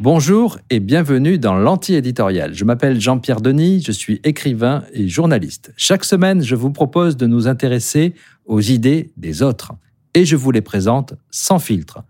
Bonjour 0.00 0.58
et 0.70 0.80
bienvenue 0.80 1.38
dans 1.38 1.54
l'anti-éditorial. 1.54 2.54
Je 2.54 2.64
m'appelle 2.64 3.00
Jean-Pierre 3.00 3.40
Denis, 3.40 3.82
je 3.84 3.92
suis 3.92 4.20
écrivain 4.24 4.84
et 4.92 5.08
journaliste. 5.08 5.72
Chaque 5.76 6.04
semaine, 6.04 6.42
je 6.42 6.54
vous 6.54 6.70
propose 6.70 7.16
de 7.16 7.26
nous 7.26 7.46
intéresser 7.46 8.14
aux 8.46 8.60
idées 8.60 9.10
des 9.16 9.42
autres 9.42 9.72
et 10.14 10.24
je 10.24 10.36
vous 10.36 10.50
les 10.50 10.62
présente 10.62 11.14
sans 11.30 11.58
filtre. 11.58 12.04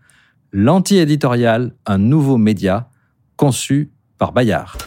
L'anti-éditorial, 0.52 1.74
un 1.86 1.98
nouveau 1.98 2.36
média 2.36 2.88
conçu 3.36 3.90
par 4.16 4.32
Bayard. 4.32 4.78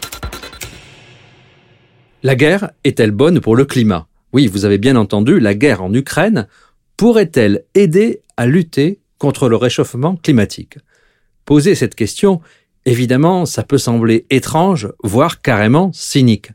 La 2.24 2.36
guerre 2.36 2.72
est-elle 2.84 3.12
bonne 3.12 3.42
pour 3.42 3.56
le 3.56 3.66
climat? 3.66 4.08
Oui, 4.32 4.48
vous 4.48 4.64
avez 4.64 4.78
bien 4.78 4.96
entendu, 4.96 5.40
la 5.40 5.54
guerre 5.54 5.84
en 5.84 5.94
Ukraine 5.94 6.48
pourrait-elle 6.96 7.64
aider 7.74 8.22
à 8.38 8.46
lutter 8.46 9.01
contre 9.22 9.48
le 9.50 9.56
réchauffement 9.56 10.16
climatique 10.16 10.80
Poser 11.46 11.76
cette 11.76 11.96
question, 11.96 12.42
Évidemment, 12.86 13.46
ça 13.46 13.62
peut 13.64 13.78
sembler 13.78 14.26
étrange, 14.32 14.90
voire 15.04 15.42
carrément 15.42 15.92
cynique. 15.94 16.52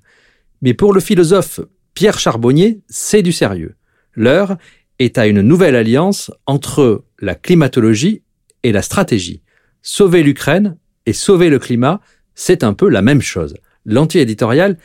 Mais 0.60 0.74
pour 0.74 0.92
le 0.92 1.00
philosophe 1.00 1.60
Pierre 1.94 2.18
Charbonnier, 2.18 2.80
c'est 2.88 3.22
du 3.22 3.30
sérieux. 3.32 3.76
L'heure 4.14 4.56
est 4.98 5.18
à 5.18 5.26
une 5.26 5.40
nouvelle 5.40 5.76
alliance 5.76 6.32
entre 6.46 7.04
la 7.20 7.36
climatologie 7.36 8.22
et 8.64 8.72
la 8.72 8.82
stratégie. 8.82 9.42
Sauver 9.82 10.24
l'Ukraine 10.24 10.76
et 11.06 11.12
sauver 11.12 11.48
le 11.48 11.60
climat, 11.60 12.00
c'est 12.34 12.64
un 12.64 12.74
peu 12.74 12.88
la 12.88 13.02
même 13.02 13.22
chose. 13.22 13.54
L'anti-éditorial 13.84 14.78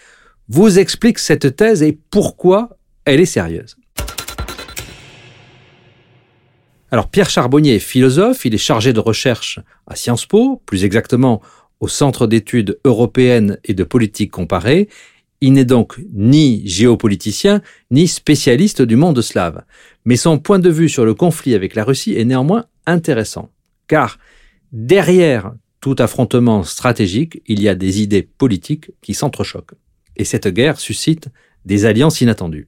vous 0.48 0.78
explique 0.78 1.18
cette 1.18 1.56
thèse 1.56 1.82
et 1.82 1.98
pourquoi 2.12 2.78
elle 3.06 3.20
est 3.20 3.26
sérieuse. 3.26 3.78
Alors 6.94 7.10
Pierre 7.10 7.30
Charbonnier 7.30 7.76
est 7.76 7.80
philosophe, 7.80 8.44
il 8.44 8.54
est 8.54 8.58
chargé 8.58 8.92
de 8.92 9.00
recherche 9.00 9.60
à 9.88 9.96
Sciences 9.96 10.26
Po, 10.26 10.62
plus 10.66 10.84
exactement 10.84 11.42
au 11.80 11.88
Centre 11.88 12.28
d'études 12.28 12.80
européennes 12.84 13.58
et 13.64 13.74
de 13.74 13.86
politique 13.86 14.30
comparée. 14.30 14.90
Il 15.40 15.54
n'est 15.54 15.66
donc 15.66 16.00
ni 16.14 16.68
géopoliticien, 16.68 17.62
ni 17.92 18.10
spécialiste 18.10 18.82
du 18.82 18.98
monde 18.98 19.22
slave. 19.22 19.64
Mais 20.04 20.18
son 20.18 20.38
point 20.38 20.60
de 20.60 20.70
vue 20.70 20.90
sur 20.90 21.06
le 21.06 21.14
conflit 21.14 21.56
avec 21.56 21.76
la 21.76 21.86
Russie 21.86 22.14
est 22.16 22.26
néanmoins 22.26 22.66
intéressant. 22.86 23.50
Car 23.88 24.20
derrière 24.74 25.54
tout 25.80 25.96
affrontement 25.98 26.64
stratégique, 26.64 27.42
il 27.48 27.62
y 27.62 27.70
a 27.70 27.76
des 27.76 28.02
idées 28.02 28.28
politiques 28.38 28.92
qui 29.02 29.14
s'entrechoquent. 29.14 29.76
Et 30.18 30.26
cette 30.26 30.50
guerre 30.50 30.80
suscite 30.80 31.30
des 31.66 31.86
alliances 31.86 32.20
inattendues. 32.20 32.68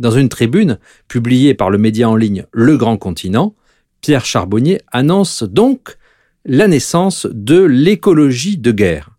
Dans 0.00 0.10
une 0.10 0.30
tribune 0.30 0.78
publiée 1.08 1.52
par 1.52 1.68
le 1.68 1.76
média 1.76 2.08
en 2.08 2.16
ligne 2.16 2.46
Le 2.52 2.78
Grand 2.78 2.96
Continent, 2.96 3.54
Pierre 4.00 4.24
Charbonnier 4.24 4.80
annonce 4.90 5.42
donc 5.42 5.98
la 6.46 6.68
naissance 6.68 7.26
de 7.30 7.60
l'écologie 7.60 8.56
de 8.56 8.72
guerre. 8.72 9.10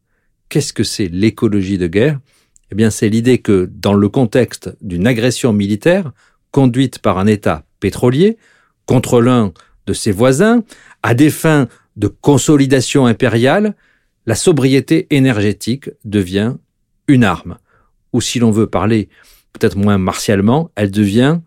Qu'est-ce 0.50 0.74
que 0.74 0.84
c'est 0.84 1.08
l'écologie 1.08 1.78
de 1.78 1.86
guerre? 1.86 2.20
Eh 2.72 2.76
bien, 2.76 2.90
c'est 2.90 3.10
l'idée 3.10 3.38
que 3.38 3.70
dans 3.72 3.94
le 3.94 4.10
contexte 4.10 4.76
d'une 4.82 5.06
agression 5.06 5.54
militaire 5.54 6.14
conduite 6.50 6.98
par 6.98 7.20
un 7.20 7.28
État 7.28 7.64
pétrolier 7.80 8.38
contre 8.88 9.22
l'un 9.22 9.54
de 9.86 9.94
ses 9.94 10.12
voisins, 10.12 10.64
à 11.04 11.14
des 11.14 11.30
fins 11.30 11.68
de 11.96 12.08
consolidation 12.08 13.06
impériale, 13.06 13.76
la 14.26 14.36
sobriété 14.36 15.06
énergétique 15.12 15.92
devient 16.06 16.56
une 17.08 17.24
arme. 17.24 17.60
Ou 18.14 18.20
si 18.20 18.40
l'on 18.40 18.50
veut 18.50 18.68
parler 18.68 19.10
peut-être 19.54 19.78
moins 19.78 19.98
martialement, 19.98 20.72
elle 20.76 20.92
devient 20.92 21.40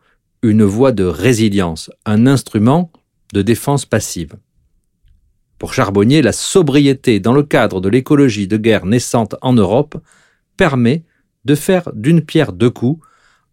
une 0.42 0.64
voie 0.64 0.92
de 0.92 1.04
résilience, 1.04 1.90
un 2.04 2.26
instrument 2.26 2.92
de 3.32 3.42
défense 3.42 3.86
passive. 3.86 4.34
Pour 5.58 5.72
Charbonnier, 5.72 6.20
la 6.20 6.32
sobriété 6.32 7.20
dans 7.20 7.32
le 7.32 7.42
cadre 7.42 7.80
de 7.80 7.88
l'écologie 7.88 8.46
de 8.46 8.56
guerre 8.56 8.86
naissante 8.86 9.36
en 9.40 9.52
Europe 9.54 9.96
permet 10.56 11.04
de 11.44 11.54
faire 11.54 11.90
d'une 11.94 12.20
pierre 12.20 12.52
deux 12.52 12.70
coups 12.70 13.04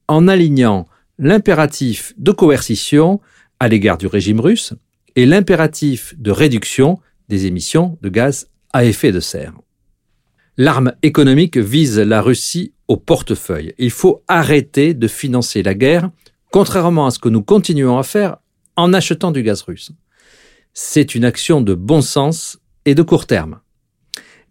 en 0.08 0.28
alignant 0.28 0.88
l'impératif 1.18 2.14
de 2.18 2.32
coercition 2.32 3.22
à 3.60 3.68
l'égard 3.68 3.98
du 3.98 4.08
régime 4.08 4.40
russe 4.40 4.74
et 5.16 5.26
l'impératif 5.26 6.16
de 6.18 6.32
réduction 6.32 7.00
des 7.30 7.46
émissions 7.46 7.98
de 8.02 8.10
gaz 8.10 8.50
à 8.74 8.86
effet 8.86 9.12
de 9.12 9.20
serre. 9.20 9.54
L'arme 10.58 10.94
économique 11.02 11.58
vise 11.58 11.98
la 11.98 12.22
Russie 12.22 12.74
au 12.92 12.98
portefeuille. 12.98 13.74
Il 13.78 13.90
faut 13.90 14.22
arrêter 14.28 14.94
de 14.94 15.08
financer 15.08 15.64
la 15.64 15.74
guerre, 15.74 16.10
contrairement 16.52 17.06
à 17.06 17.12
ce 17.12 17.20
que 17.20 17.30
nous 17.30 17.42
continuons 17.42 17.98
à 17.98 18.04
faire 18.04 18.36
en 18.76 18.92
achetant 18.92 19.32
du 19.32 19.44
gaz 19.44 19.62
russe. 19.62 19.94
C'est 20.74 21.16
une 21.16 21.24
action 21.24 21.62
de 21.62 21.74
bon 21.74 22.02
sens 22.02 22.60
et 22.84 22.94
de 22.94 23.02
court 23.02 23.28
terme. 23.28 23.62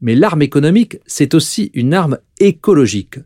Mais 0.00 0.14
l'arme 0.14 0.40
économique, 0.40 0.96
c'est 1.04 1.34
aussi 1.34 1.70
une 1.74 1.92
arme 1.92 2.16
écologique. 2.38 3.18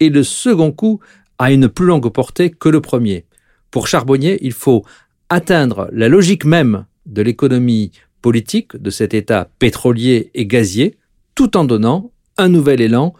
Et 0.00 0.10
le 0.10 0.22
second 0.22 0.70
coup 0.70 1.00
a 1.38 1.50
une 1.50 1.70
plus 1.70 1.86
longue 1.86 2.12
portée 2.12 2.50
que 2.50 2.68
le 2.68 2.82
premier. 2.82 3.24
Pour 3.70 3.88
Charbonnier, 3.88 4.36
il 4.42 4.52
faut 4.52 4.84
atteindre 5.30 5.88
la 5.92 6.10
logique 6.10 6.44
même 6.44 6.84
de 7.06 7.22
l'économie 7.22 7.92
politique 8.20 8.76
de 8.76 8.90
cet 8.90 9.14
État 9.14 9.48
pétrolier 9.58 10.30
et 10.34 10.44
gazier, 10.44 10.98
tout 11.34 11.56
en 11.56 11.64
donnant 11.64 12.12
un 12.36 12.50
nouvel 12.50 12.82
élan 12.82 13.14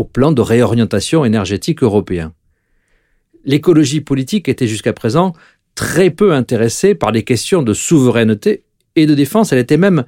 au 0.00 0.04
plan 0.04 0.32
de 0.32 0.40
réorientation 0.40 1.26
énergétique 1.26 1.82
européen. 1.82 2.32
L'écologie 3.44 4.00
politique 4.00 4.48
était 4.48 4.66
jusqu'à 4.66 4.94
présent 4.94 5.34
très 5.74 6.08
peu 6.08 6.32
intéressée 6.32 6.94
par 6.94 7.12
les 7.12 7.22
questions 7.22 7.62
de 7.62 7.74
souveraineté 7.74 8.64
et 8.96 9.04
de 9.04 9.14
défense, 9.14 9.52
elle 9.52 9.58
était 9.58 9.76
même 9.76 10.04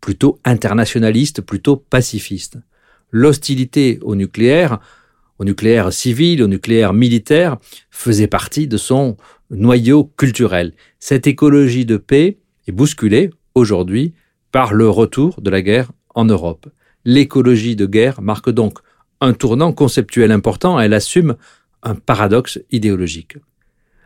plutôt 0.00 0.40
internationaliste, 0.44 1.42
plutôt 1.42 1.76
pacifiste. 1.76 2.58
L'hostilité 3.12 4.00
au 4.02 4.16
nucléaire, 4.16 4.80
au 5.38 5.44
nucléaire 5.44 5.92
civil, 5.92 6.42
au 6.42 6.48
nucléaire 6.48 6.92
militaire, 6.92 7.56
faisait 7.92 8.26
partie 8.26 8.66
de 8.66 8.76
son 8.76 9.16
noyau 9.50 10.10
culturel. 10.16 10.74
Cette 10.98 11.28
écologie 11.28 11.86
de 11.86 11.98
paix 11.98 12.38
est 12.66 12.72
bousculée 12.72 13.30
aujourd'hui 13.54 14.12
par 14.50 14.74
le 14.74 14.90
retour 14.90 15.40
de 15.40 15.50
la 15.50 15.62
guerre 15.62 15.92
en 16.16 16.24
Europe. 16.24 16.68
L'écologie 17.04 17.76
de 17.76 17.86
guerre 17.86 18.22
marque 18.22 18.50
donc 18.50 18.80
un 19.20 19.32
tournant 19.32 19.72
conceptuel 19.72 20.32
important, 20.32 20.80
elle 20.80 20.94
assume 20.94 21.36
un 21.82 21.94
paradoxe 21.94 22.58
idéologique. 22.70 23.36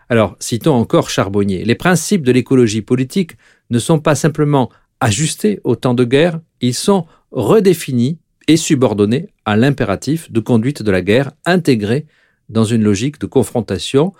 Alors, 0.09 0.37
citons 0.39 0.75
encore 0.75 1.11
Charbonnier. 1.11 1.65
Les 1.65 1.75
principes 1.75 2.25
de 2.25 2.33
l'écologie 2.33 2.83
politique 2.83 3.37
ne 3.71 3.79
sont 3.79 4.01
pas 4.01 4.15
simplement 4.15 4.71
ajustés 5.01 5.61
au 5.65 5.77
temps 5.77 5.95
de 5.95 6.05
guerre, 6.05 6.41
ils 6.61 6.75
sont 6.75 7.07
redéfinis 7.31 8.19
et 8.47 8.57
subordonnés 8.57 9.29
à 9.45 9.57
l'impératif 9.57 10.31
de 10.31 10.41
conduite 10.41 10.83
de 10.83 10.91
la 10.91 11.03
guerre 11.03 11.33
intégré 11.47 12.07
dans 12.49 12.65
une 12.65 12.83
logique 12.83 13.21
de 13.21 13.27
confrontation 13.27 14.13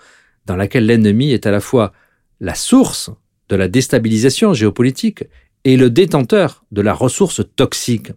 dans 0.45 0.55
laquelle 0.55 0.85
l'ennemi 0.85 1.31
est 1.31 1.45
à 1.45 1.51
la 1.51 1.59
fois 1.59 1.93
la 2.39 2.55
source 2.55 3.11
de 3.49 3.55
la 3.55 3.67
déstabilisation 3.67 4.53
géopolitique 4.53 5.23
et 5.63 5.77
le 5.77 5.89
détenteur 5.89 6.65
de 6.71 6.81
la 6.81 6.93
ressource 6.93 7.41
toxique. 7.55 8.11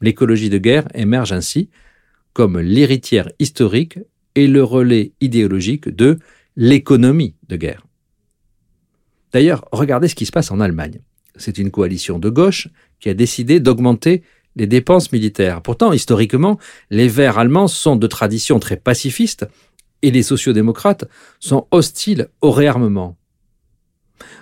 L'écologie 0.00 0.50
de 0.50 0.58
guerre 0.58 0.86
émerge 0.94 1.32
ainsi 1.32 1.70
comme 2.34 2.60
l'héritière 2.60 3.30
historique 3.38 3.98
et 4.34 4.46
le 4.46 4.62
relais 4.62 5.12
idéologique 5.20 5.88
de 5.88 6.18
l'économie 6.56 7.36
de 7.48 7.56
guerre. 7.56 7.86
D'ailleurs, 9.32 9.64
regardez 9.72 10.08
ce 10.08 10.14
qui 10.14 10.26
se 10.26 10.32
passe 10.32 10.50
en 10.50 10.60
Allemagne. 10.60 11.00
C'est 11.36 11.58
une 11.58 11.70
coalition 11.70 12.18
de 12.18 12.28
gauche 12.28 12.68
qui 13.00 13.08
a 13.08 13.14
décidé 13.14 13.58
d'augmenter 13.58 14.22
les 14.56 14.66
dépenses 14.66 15.10
militaires. 15.10 15.62
Pourtant, 15.62 15.92
historiquement, 15.92 16.58
les 16.90 17.08
Verts 17.08 17.38
allemands 17.38 17.66
sont 17.66 17.96
de 17.96 18.06
tradition 18.06 18.60
très 18.60 18.76
pacifistes 18.76 19.46
et 20.02 20.10
les 20.10 20.22
sociodémocrates 20.22 21.06
sont 21.40 21.66
hostiles 21.70 22.28
au 22.40 22.50
réarmement. 22.50 23.16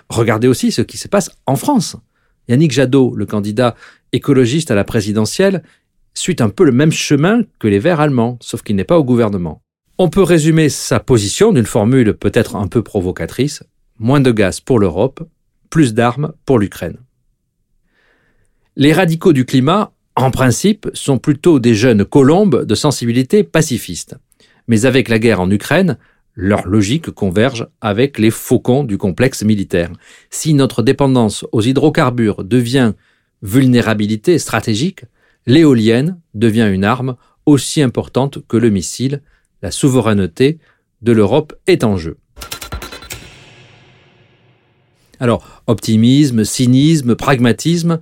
Regardez 0.09 0.47
aussi 0.47 0.71
ce 0.71 0.81
qui 0.81 0.97
se 0.97 1.07
passe 1.07 1.31
en 1.47 1.55
France. 1.55 1.95
Yannick 2.47 2.71
Jadot, 2.71 3.15
le 3.15 3.25
candidat 3.25 3.75
écologiste 4.11 4.69
à 4.69 4.75
la 4.75 4.83
présidentielle, 4.83 5.63
suit 6.13 6.37
un 6.39 6.49
peu 6.49 6.63
le 6.63 6.71
même 6.71 6.91
chemin 6.91 7.41
que 7.59 7.67
les 7.67 7.79
Verts 7.79 7.99
allemands, 7.99 8.37
sauf 8.41 8.61
qu'il 8.61 8.75
n'est 8.75 8.83
pas 8.83 8.97
au 8.97 9.03
gouvernement. 9.03 9.61
On 9.97 10.09
peut 10.09 10.23
résumer 10.23 10.69
sa 10.69 10.99
position 10.99 11.53
d'une 11.53 11.65
formule 11.65 12.13
peut-être 12.13 12.55
un 12.55 12.67
peu 12.67 12.81
provocatrice, 12.81 13.63
moins 13.99 14.19
de 14.19 14.31
gaz 14.31 14.59
pour 14.59 14.79
l'Europe, 14.79 15.27
plus 15.69 15.93
d'armes 15.93 16.33
pour 16.45 16.59
l'Ukraine. 16.59 16.97
Les 18.75 18.93
radicaux 18.93 19.33
du 19.33 19.45
climat, 19.45 19.91
en 20.15 20.31
principe, 20.31 20.89
sont 20.93 21.19
plutôt 21.19 21.59
des 21.59 21.75
jeunes 21.75 22.05
colombes 22.05 22.65
de 22.65 22.75
sensibilité 22.75 23.43
pacifiste. 23.43 24.15
Mais 24.67 24.85
avec 24.85 25.09
la 25.09 25.19
guerre 25.19 25.41
en 25.41 25.51
Ukraine, 25.51 25.97
leur 26.35 26.67
logique 26.67 27.11
converge 27.11 27.67
avec 27.81 28.17
les 28.17 28.31
faucons 28.31 28.83
du 28.83 28.97
complexe 28.97 29.43
militaire. 29.43 29.91
Si 30.31 30.53
notre 30.53 30.81
dépendance 30.81 31.45
aux 31.51 31.61
hydrocarbures 31.61 32.43
devient 32.43 32.93
vulnérabilité 33.43 34.39
stratégique, 34.39 35.05
l'éolienne 35.45 36.19
devient 36.33 36.69
une 36.71 36.83
arme 36.83 37.15
aussi 37.45 37.81
importante 37.81 38.39
que 38.47 38.57
le 38.57 38.69
missile. 38.69 39.21
La 39.61 39.71
souveraineté 39.71 40.59
de 41.01 41.11
l'Europe 41.11 41.53
est 41.67 41.83
en 41.83 41.97
jeu. 41.97 42.17
Alors, 45.19 45.63
optimisme, 45.67 46.43
cynisme, 46.43 47.15
pragmatisme, 47.15 48.01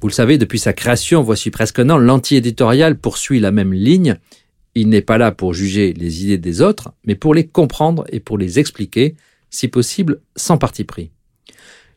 vous 0.00 0.08
le 0.08 0.12
savez, 0.12 0.36
depuis 0.36 0.58
sa 0.58 0.74
création, 0.74 1.22
voici 1.22 1.50
presque 1.50 1.78
un 1.78 1.88
an, 1.88 1.96
l'anti-éditorial 1.96 2.98
poursuit 2.98 3.40
la 3.40 3.50
même 3.50 3.72
ligne. 3.72 4.18
Il 4.74 4.90
n'est 4.90 5.00
pas 5.00 5.16
là 5.16 5.32
pour 5.32 5.54
juger 5.54 5.94
les 5.94 6.24
idées 6.24 6.38
des 6.38 6.60
autres, 6.60 6.92
mais 7.06 7.14
pour 7.14 7.32
les 7.34 7.46
comprendre 7.46 8.04
et 8.10 8.20
pour 8.20 8.36
les 8.36 8.58
expliquer, 8.58 9.16
si 9.48 9.68
possible 9.68 10.20
sans 10.36 10.58
parti 10.58 10.84
pris. 10.84 11.12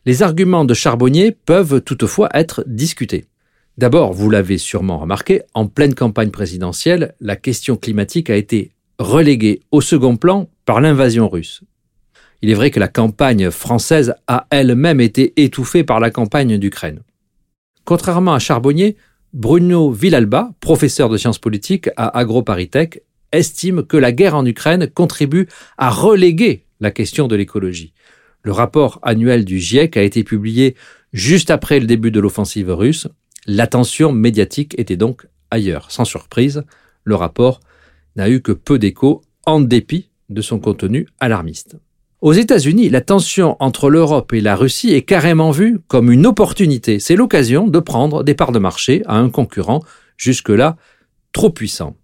Les 0.06 0.22
arguments 0.22 0.64
de 0.64 0.72
Charbonnier 0.72 1.30
peuvent 1.32 1.82
toutefois 1.82 2.30
être 2.32 2.64
discutés. 2.66 3.26
D'abord, 3.80 4.12
vous 4.12 4.28
l'avez 4.28 4.58
sûrement 4.58 4.98
remarqué, 4.98 5.40
en 5.54 5.66
pleine 5.66 5.94
campagne 5.94 6.28
présidentielle, 6.28 7.14
la 7.18 7.34
question 7.34 7.76
climatique 7.76 8.28
a 8.28 8.36
été 8.36 8.72
reléguée 8.98 9.62
au 9.70 9.80
second 9.80 10.18
plan 10.18 10.50
par 10.66 10.82
l'invasion 10.82 11.30
russe. 11.30 11.62
Il 12.42 12.50
est 12.50 12.54
vrai 12.54 12.70
que 12.70 12.78
la 12.78 12.88
campagne 12.88 13.50
française 13.50 14.12
a 14.26 14.46
elle-même 14.50 15.00
été 15.00 15.32
étouffée 15.42 15.82
par 15.82 15.98
la 15.98 16.10
campagne 16.10 16.58
d'Ukraine. 16.58 17.00
Contrairement 17.86 18.34
à 18.34 18.38
Charbonnier, 18.38 18.98
Bruno 19.32 19.90
Villalba, 19.90 20.50
professeur 20.60 21.08
de 21.08 21.16
sciences 21.16 21.38
politiques 21.38 21.88
à 21.96 22.18
AgroParisTech, 22.18 23.02
estime 23.32 23.82
que 23.82 23.96
la 23.96 24.12
guerre 24.12 24.36
en 24.36 24.44
Ukraine 24.44 24.90
contribue 24.90 25.48
à 25.78 25.88
reléguer 25.88 26.66
la 26.80 26.90
question 26.90 27.28
de 27.28 27.36
l'écologie. 27.36 27.94
Le 28.42 28.52
rapport 28.52 28.98
annuel 29.02 29.46
du 29.46 29.58
GIEC 29.58 29.96
a 29.96 30.02
été 30.02 30.22
publié 30.22 30.76
juste 31.14 31.50
après 31.50 31.80
le 31.80 31.86
début 31.86 32.10
de 32.10 32.20
l'offensive 32.20 32.70
russe. 32.70 33.08
L'attention 33.46 34.12
médiatique 34.12 34.74
était 34.78 34.96
donc 34.96 35.26
ailleurs. 35.50 35.90
Sans 35.90 36.04
surprise, 36.04 36.64
le 37.04 37.14
rapport 37.14 37.60
n'a 38.16 38.28
eu 38.28 38.40
que 38.40 38.52
peu 38.52 38.78
d'écho 38.78 39.22
en 39.46 39.60
dépit 39.60 40.10
de 40.28 40.42
son 40.42 40.58
contenu 40.58 41.06
alarmiste. 41.18 41.76
Aux 42.20 42.34
États-Unis, 42.34 42.90
la 42.90 43.00
tension 43.00 43.56
entre 43.60 43.88
l'Europe 43.88 44.34
et 44.34 44.42
la 44.42 44.54
Russie 44.54 44.92
est 44.92 45.02
carrément 45.02 45.52
vue 45.52 45.80
comme 45.88 46.12
une 46.12 46.26
opportunité. 46.26 46.98
C'est 46.98 47.16
l'occasion 47.16 47.66
de 47.66 47.78
prendre 47.78 48.22
des 48.22 48.34
parts 48.34 48.52
de 48.52 48.58
marché 48.58 49.02
à 49.06 49.16
un 49.16 49.30
concurrent 49.30 49.82
jusque-là 50.18 50.76
trop 51.32 51.48
puissant. 51.48 51.96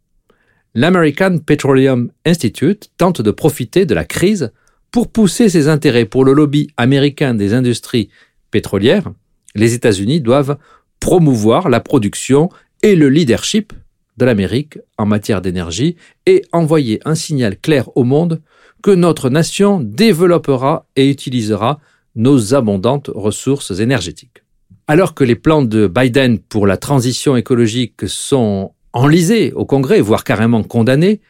L'American 0.74 1.38
Petroleum 1.38 2.10
Institute 2.24 2.90
tente 2.96 3.20
de 3.20 3.30
profiter 3.30 3.84
de 3.84 3.94
la 3.94 4.04
crise 4.04 4.52
pour 4.90 5.12
pousser 5.12 5.50
ses 5.50 5.68
intérêts 5.68 6.06
pour 6.06 6.24
le 6.24 6.32
lobby 6.32 6.68
américain 6.78 7.34
des 7.34 7.52
industries 7.52 8.08
pétrolières. 8.50 9.12
Les 9.54 9.74
États-Unis 9.74 10.22
doivent 10.22 10.56
promouvoir 11.00 11.68
la 11.68 11.80
production 11.80 12.48
et 12.82 12.96
le 12.96 13.08
leadership 13.08 13.72
de 14.16 14.24
l'Amérique 14.24 14.78
en 14.98 15.06
matière 15.06 15.42
d'énergie 15.42 15.96
et 16.24 16.42
envoyer 16.52 17.00
un 17.04 17.14
signal 17.14 17.58
clair 17.58 17.88
au 17.96 18.04
monde 18.04 18.40
que 18.82 18.90
notre 18.90 19.30
nation 19.30 19.80
développera 19.80 20.86
et 20.96 21.10
utilisera 21.10 21.80
nos 22.14 22.54
abondantes 22.54 23.10
ressources 23.14 23.78
énergétiques. 23.78 24.42
Alors 24.88 25.14
que 25.14 25.24
les 25.24 25.34
plans 25.34 25.62
de 25.62 25.86
Biden 25.86 26.38
pour 26.38 26.66
la 26.66 26.76
transition 26.76 27.36
écologique 27.36 28.06
sont 28.06 28.72
enlisés 28.92 29.52
au 29.52 29.64
Congrès, 29.64 30.00
voire 30.00 30.24
carrément 30.24 30.62
condamnés, 30.62 31.20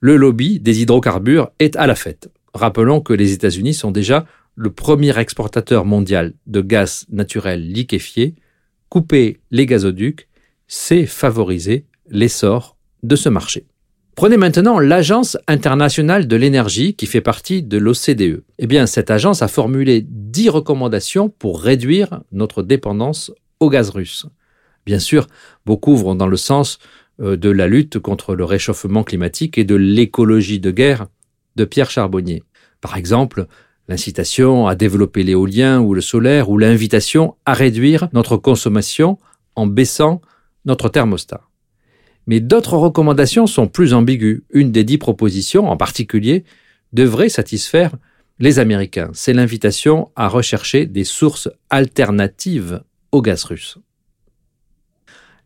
le 0.00 0.16
lobby 0.16 0.60
des 0.60 0.82
hydrocarbures 0.82 1.50
est 1.58 1.76
à 1.76 1.86
la 1.86 1.94
fête. 1.94 2.30
Rappelons 2.52 3.00
que 3.00 3.12
les 3.12 3.32
États-Unis 3.32 3.74
sont 3.74 3.90
déjà 3.90 4.26
le 4.54 4.70
premier 4.70 5.18
exportateur 5.18 5.84
mondial 5.84 6.32
de 6.46 6.60
gaz 6.60 7.06
naturel 7.10 7.66
liquéfié. 7.66 8.34
Couper 8.88 9.40
les 9.50 9.66
gazoducs, 9.66 10.28
c'est 10.66 11.06
favoriser 11.06 11.86
l'essor 12.08 12.76
de 13.02 13.16
ce 13.16 13.28
marché. 13.28 13.66
Prenez 14.16 14.36
maintenant 14.36 14.78
l'Agence 14.78 15.36
internationale 15.48 16.28
de 16.28 16.36
l'énergie 16.36 16.94
qui 16.94 17.06
fait 17.06 17.20
partie 17.20 17.62
de 17.64 17.78
l'OCDE. 17.78 18.44
Eh 18.58 18.66
bien, 18.68 18.86
cette 18.86 19.10
agence 19.10 19.42
a 19.42 19.48
formulé 19.48 20.06
10 20.08 20.50
recommandations 20.50 21.28
pour 21.28 21.60
réduire 21.60 22.20
notre 22.30 22.62
dépendance 22.62 23.32
au 23.58 23.70
gaz 23.70 23.90
russe. 23.90 24.26
Bien 24.86 25.00
sûr, 25.00 25.26
beaucoup 25.66 25.96
vont 25.96 26.14
dans 26.14 26.28
le 26.28 26.36
sens 26.36 26.78
euh, 27.20 27.36
de 27.36 27.50
la 27.50 27.66
lutte 27.66 27.98
contre 27.98 28.36
le 28.36 28.44
réchauffement 28.44 29.02
climatique 29.02 29.58
et 29.58 29.64
de 29.64 29.74
l'écologie 29.74 30.60
de 30.60 30.70
guerre 30.70 31.06
de 31.56 31.64
Pierre 31.64 31.90
Charbonnier. 31.90 32.44
Par 32.80 32.96
exemple, 32.96 33.46
l'incitation 33.88 34.66
à 34.66 34.74
développer 34.74 35.22
l'éolien 35.22 35.80
ou 35.80 35.94
le 35.94 36.00
solaire 36.00 36.50
ou 36.50 36.58
l'invitation 36.58 37.36
à 37.44 37.52
réduire 37.52 38.08
notre 38.12 38.36
consommation 38.36 39.18
en 39.56 39.66
baissant 39.66 40.20
notre 40.64 40.88
thermostat. 40.88 41.42
Mais 42.26 42.40
d'autres 42.40 42.76
recommandations 42.76 43.46
sont 43.46 43.66
plus 43.66 43.92
ambiguës. 43.92 44.42
Une 44.50 44.72
des 44.72 44.84
dix 44.84 44.98
propositions, 44.98 45.68
en 45.68 45.76
particulier, 45.76 46.44
devrait 46.92 47.28
satisfaire 47.28 47.92
les 48.38 48.58
Américains. 48.58 49.10
C'est 49.12 49.34
l'invitation 49.34 50.10
à 50.16 50.28
rechercher 50.28 50.86
des 50.86 51.04
sources 51.04 51.48
alternatives 51.70 52.82
au 53.12 53.20
gaz 53.20 53.44
russe. 53.44 53.78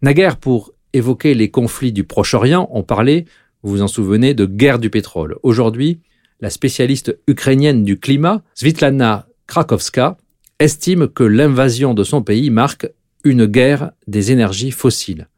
Naguère, 0.01 0.37
pour 0.37 0.73
évoquer 0.93 1.35
les 1.35 1.51
conflits 1.51 1.93
du 1.93 2.05
Proche-Orient, 2.05 2.69
on 2.73 2.83
parlait, 2.83 3.25
vous 3.63 3.73
vous 3.73 3.83
en 3.83 3.89
souvenez, 3.89 4.33
de 4.33 4.47
guerre 4.47 4.79
du 4.79 4.91
pétrole. 4.91 5.37
Aujourd'hui, 5.43 6.01
la 6.41 6.51
spécialiste 6.51 7.19
ukrainienne 7.27 7.85
du 7.85 7.99
climat, 7.99 8.43
Svitlana 8.55 9.27
Krakowska, 9.47 10.17
estime 10.59 11.09
que 11.09 11.25
l'invasion 11.25 11.95
de 11.95 12.05
son 12.05 12.23
pays 12.23 12.51
marque 12.51 12.89
une 13.25 13.47
guerre 13.47 13.93
des 14.07 14.33
énergies 14.33 14.71
fossiles. 14.71 15.29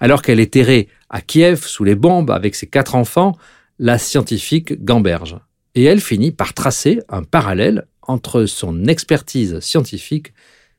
Alors 0.00 0.22
qu'elle 0.22 0.40
est 0.40 0.52
terrée 0.52 0.88
à 1.08 1.20
Kiev 1.20 1.64
sous 1.64 1.84
les 1.84 1.94
bombes 1.94 2.30
avec 2.30 2.54
ses 2.54 2.66
quatre 2.66 2.94
enfants, 2.94 3.36
la 3.78 3.98
scientifique 3.98 4.84
gamberge. 4.84 5.36
Et 5.74 5.84
elle 5.84 6.00
finit 6.00 6.32
par 6.32 6.54
tracer 6.54 7.00
un 7.08 7.22
parallèle 7.22 7.86
entre 8.02 8.46
son 8.46 8.86
expertise 8.86 9.60
scientifique 9.60 10.32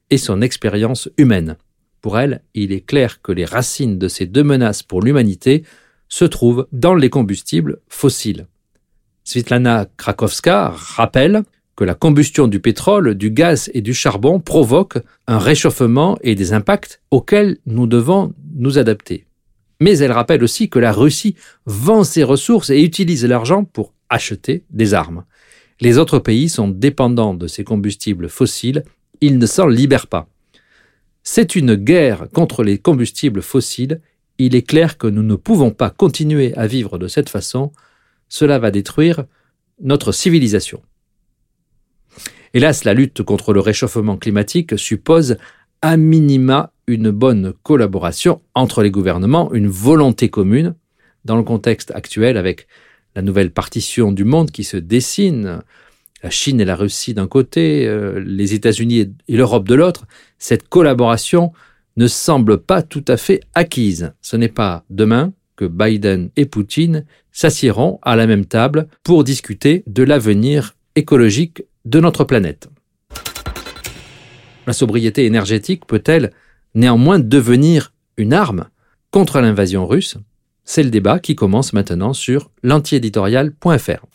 et 0.10 0.18
son 0.18 0.42
expérience 0.42 1.10
humaine. 1.18 1.58
Pour 2.02 2.20
elle, 2.20 2.42
il 2.54 2.72
est 2.72 2.86
clair 2.86 3.22
que 3.22 3.32
les 3.32 3.46
racines 3.46 3.98
de 3.98 4.08
ces 4.08 4.26
deux 4.26 4.44
menaces 4.44 4.84
pour 4.84 5.02
l'humanité 5.02 5.64
se 6.10 6.26
trouvent 6.26 6.68
dans 6.72 6.96
les 6.96 7.10
combustibles 7.10 7.80
fossiles. 7.88 8.48
Svitlana 9.24 9.88
Krakowska 9.98 10.70
rappelle 10.70 11.44
que 11.76 11.84
la 11.84 11.94
combustion 11.94 12.48
du 12.48 12.60
pétrole, 12.60 13.16
du 13.16 13.32
gaz 13.32 13.70
et 13.74 13.82
du 13.82 13.94
charbon 13.94 14.40
provoque 14.40 14.98
un 15.28 15.38
réchauffement 15.38 16.18
et 16.22 16.36
des 16.36 16.54
impacts 16.54 17.02
auxquels 17.12 17.58
nous 17.66 17.88
devons 17.88 18.34
nous 18.56 18.78
adapter. 18.78 19.26
Mais 19.80 19.98
elle 19.98 20.12
rappelle 20.12 20.44
aussi 20.44 20.70
que 20.70 20.80
la 20.80 20.92
Russie 20.92 21.36
vend 21.66 22.04
ses 22.04 22.24
ressources 22.24 22.70
et 22.70 22.84
utilise 22.84 23.26
l'argent 23.26 23.64
pour 23.64 23.94
acheter 24.10 24.64
des 24.70 24.94
armes. 24.94 25.24
Les 25.80 25.98
autres 25.98 26.20
pays 26.20 26.50
sont 26.50 26.68
dépendants 26.68 27.34
de 27.34 27.48
ces 27.48 27.64
combustibles 27.64 28.30
fossiles, 28.30 28.84
ils 29.22 29.40
ne 29.40 29.46
s'en 29.48 29.68
libèrent 29.68 30.08
pas. 30.08 30.28
C'est 31.24 31.56
une 31.56 31.76
guerre 31.76 32.28
contre 32.32 32.64
les 32.64 32.78
combustibles 32.78 33.42
fossiles, 33.42 34.02
il 34.38 34.56
est 34.56 34.68
clair 34.68 34.98
que 34.98 35.08
nous 35.08 35.24
ne 35.24 35.36
pouvons 35.36 35.72
pas 35.72 35.90
continuer 35.90 36.54
à 36.56 36.68
vivre 36.68 36.98
de 36.98 37.08
cette 37.08 37.30
façon, 37.30 37.72
cela 38.32 38.60
va 38.60 38.72
détruire 38.72 39.26
notre 39.82 40.14
civilisation. 40.14 40.82
Hélas, 42.54 42.86
la 42.86 42.94
lutte 42.94 43.24
contre 43.24 43.52
le 43.52 43.60
réchauffement 43.60 44.16
climatique 44.16 44.80
suppose 44.80 45.36
à 45.82 45.98
minima 45.98 46.72
une 46.88 47.12
bonne 47.12 47.54
collaboration 47.62 48.42
entre 48.56 48.84
les 48.84 48.90
gouvernements, 48.90 49.54
une 49.54 49.68
volonté 49.68 50.30
commune. 50.30 50.76
Dans 51.26 51.36
le 51.36 51.44
contexte 51.44 51.92
actuel, 51.92 52.38
avec 52.38 52.68
la 53.16 53.22
nouvelle 53.22 53.52
partition 53.52 54.14
du 54.14 54.24
monde 54.24 54.50
qui 54.50 54.64
se 54.64 54.78
dessine, 54.78 55.62
la 56.24 56.30
Chine 56.30 56.62
et 56.62 56.66
la 56.66 56.78
Russie 56.78 57.14
d'un 57.14 57.28
côté, 57.28 57.86
euh, 57.86 58.24
les 58.26 58.54
États-Unis 58.54 59.14
et 59.28 59.36
l'Europe 59.36 59.68
de 59.68 59.76
l'autre, 59.76 60.06
cette 60.40 60.70
collaboration 60.70 61.52
ne 61.98 62.08
semble 62.08 62.60
pas 62.60 62.82
tout 62.82 63.06
à 63.10 63.18
fait 63.18 63.42
acquise. 63.56 64.14
Ce 64.22 64.38
n'est 64.38 64.48
pas 64.48 64.86
demain 64.90 65.34
Biden 65.66 66.30
et 66.36 66.46
Poutine 66.46 67.06
s'assieront 67.32 68.00
à 68.02 68.16
la 68.16 68.28
même 68.28 68.46
table 68.46 68.88
pour 69.04 69.24
discuter 69.24 69.84
de 69.88 70.04
l'avenir 70.04 70.76
écologique 70.96 71.64
de 71.86 72.00
notre 72.00 72.24
planète. 72.24 72.70
La 74.68 74.74
sobriété 74.74 75.26
énergétique 75.26 75.86
peut-elle 75.86 76.32
néanmoins 76.76 77.20
devenir 77.20 77.94
une 78.18 78.34
arme 78.34 78.68
contre 79.10 79.42
l'invasion 79.42 79.88
russe? 79.88 80.18
C'est 80.64 80.84
le 80.84 80.90
débat 80.90 81.20
qui 81.20 81.36
commence 81.36 81.74
maintenant 81.74 82.14
sur 82.14 82.52
l'antiéditorial.fr. 82.64 84.06